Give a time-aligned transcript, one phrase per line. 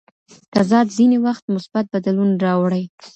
[0.53, 2.83] تضاد ځینې وخت مثبت بدلون راوړي.